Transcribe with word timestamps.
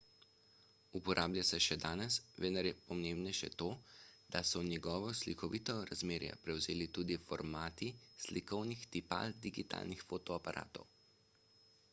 uporablja 0.99 1.41
se 1.49 1.57
še 1.65 1.75
danes 1.83 2.15
vendar 2.45 2.65
je 2.69 2.71
pomembnejše 2.85 3.49
to 3.63 3.67
da 4.37 4.41
so 4.53 4.63
njegovo 4.69 5.13
slikovno 5.21 5.77
razmerje 5.91 6.39
prevzeli 6.47 6.89
tudi 7.01 7.19
formati 7.29 7.91
slikovnih 8.27 8.89
tipal 8.99 9.39
digitalnih 9.47 10.05
fotoaparatov 10.13 10.91